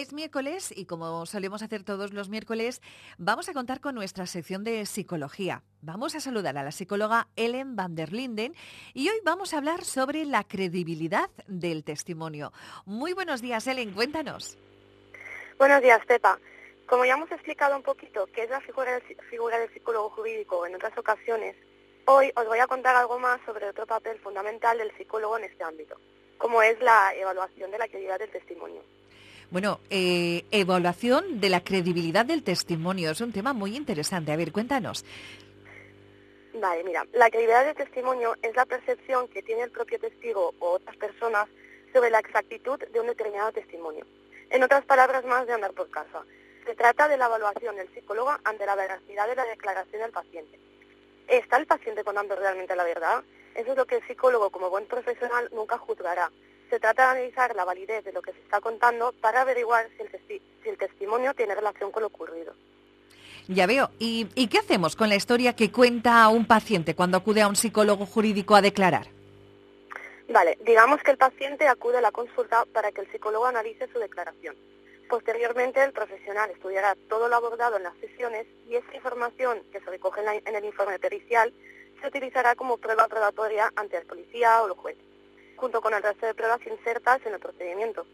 [0.00, 2.80] es miércoles y como solemos hacer todos los miércoles,
[3.18, 5.62] vamos a contar con nuestra sección de psicología.
[5.82, 8.54] Vamos a saludar a la psicóloga Ellen van der Linden
[8.94, 12.52] y hoy vamos a hablar sobre la credibilidad del testimonio.
[12.86, 14.58] Muy buenos días, Ellen, cuéntanos.
[15.58, 16.38] Buenos días, Pepa.
[16.86, 20.66] Como ya hemos explicado un poquito qué es la figura del, figura del psicólogo jurídico
[20.66, 21.56] en otras ocasiones,
[22.06, 25.62] hoy os voy a contar algo más sobre otro papel fundamental del psicólogo en este
[25.62, 26.00] ámbito,
[26.38, 28.82] como es la evaluación de la credibilidad del testimonio.
[29.50, 34.30] Bueno, eh, evaluación de la credibilidad del testimonio es un tema muy interesante.
[34.30, 35.04] A ver, cuéntanos.
[36.54, 40.70] Vale, mira, la credibilidad del testimonio es la percepción que tiene el propio testigo o
[40.72, 41.48] otras personas
[41.92, 44.06] sobre la exactitud de un determinado testimonio.
[44.50, 46.22] En otras palabras más de andar por casa.
[46.64, 50.60] Se trata de la evaluación del psicólogo ante la veracidad de la declaración del paciente.
[51.26, 53.24] ¿Está el paciente contando realmente la verdad?
[53.54, 56.30] Eso es lo que el psicólogo, como buen profesional, nunca juzgará,
[56.70, 60.40] se trata de analizar la validez de lo que se está contando para averiguar si
[60.68, 62.54] el, testimonio tiene relación con lo ocurrido.
[63.48, 63.90] Ya veo.
[63.98, 68.06] ¿Y, qué hacemos con la historia que cuenta un paciente cuando acude a un psicólogo
[68.06, 69.08] jurídico a declarar?
[70.28, 73.98] Vale, digamos que el paciente acude a la consulta para que el psicólogo analice su
[73.98, 74.54] declaración.
[75.08, 79.90] Posteriormente, el profesional estudiará todo lo abordado en las sesiones y esa información que se
[79.90, 81.52] recoge en el informe pericial
[82.00, 84.96] se utilizará como prueba probatoria ante el policía o el juez
[85.60, 88.06] junto con el resto de pruebas insertas en el procedimiento.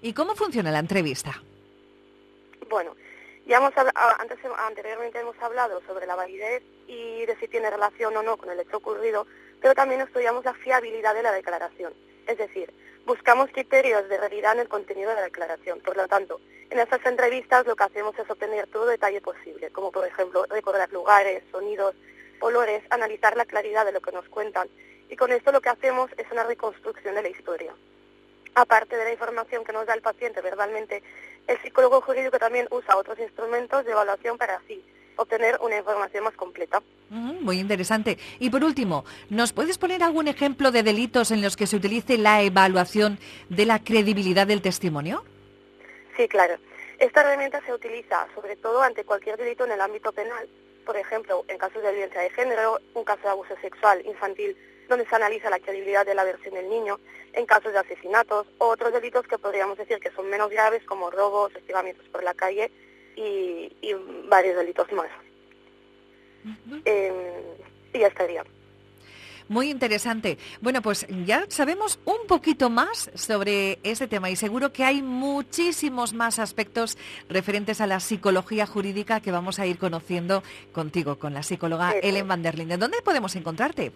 [0.00, 1.42] ¿Y cómo funciona la entrevista?
[2.70, 2.94] Bueno,
[3.46, 8.22] ya hemos antes, anteriormente hemos hablado sobre la validez y de si tiene relación o
[8.22, 9.26] no con el hecho ocurrido,
[9.60, 11.92] pero también estudiamos la fiabilidad de la declaración.
[12.26, 12.72] Es decir,
[13.04, 15.80] buscamos criterios de realidad en el contenido de la declaración.
[15.80, 19.90] Por lo tanto, en estas entrevistas lo que hacemos es obtener todo detalle posible, como
[19.90, 21.94] por ejemplo recordar lugares, sonidos,
[22.40, 24.68] olores, analizar la claridad de lo que nos cuentan
[25.08, 27.72] y con esto lo que hacemos es una reconstrucción de la historia.
[28.54, 31.02] Aparte de la información que nos da el paciente verbalmente,
[31.46, 34.82] el psicólogo jurídico también usa otros instrumentos de evaluación para así
[35.16, 36.82] obtener una información más completa.
[37.10, 38.18] muy interesante.
[38.38, 42.18] Y por último, ¿nos puedes poner algún ejemplo de delitos en los que se utilice
[42.18, 45.24] la evaluación de la credibilidad del testimonio?
[46.16, 46.56] Sí, claro.
[46.98, 50.48] Esta herramienta se utiliza sobre todo ante cualquier delito en el ámbito penal.
[50.84, 54.56] Por ejemplo, en casos de violencia de género, un caso de abuso sexual infantil
[54.88, 57.00] donde se analiza la credibilidad de la versión del niño
[57.32, 61.10] en casos de asesinatos o otros delitos que podríamos decir que son menos graves como
[61.10, 62.70] robos, estivamientos por la calle
[63.16, 63.72] y,
[64.28, 65.08] varios delitos más.
[66.84, 67.14] Em,
[67.92, 68.44] y ya estaría.
[69.48, 70.38] Muy interesante.
[70.62, 76.14] Bueno, pues ya sabemos un poquito más sobre ese tema y seguro que hay muchísimos
[76.14, 76.96] más aspectos
[77.28, 82.26] referentes a la psicología jurídica que vamos a ir conociendo contigo, con la psicóloga Ellen
[82.26, 82.80] van der Linden.
[82.80, 83.92] ¿Dónde podemos encontrarte?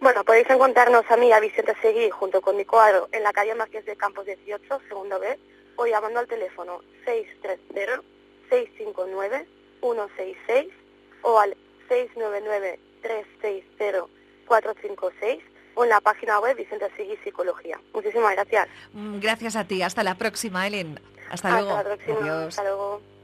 [0.00, 3.54] Bueno, podéis encontrarnos a mí, a Vicente Seguí, junto con mi cuadro, en la calle
[3.54, 5.38] Marqués de Campos 18, segundo B,
[5.76, 6.80] o llamando al teléfono
[8.50, 10.70] 630-659-166
[11.22, 11.56] o al
[14.62, 15.40] 699-360-456
[15.74, 17.78] o en la página web Vicente Seguí Psicología.
[17.92, 18.68] Muchísimas gracias.
[18.92, 19.82] Mm, gracias a ti.
[19.82, 21.00] Hasta la próxima, Ellen.
[21.30, 21.70] Hasta, luego.
[21.70, 22.44] Hasta la próxima.
[22.46, 23.15] Hasta luego.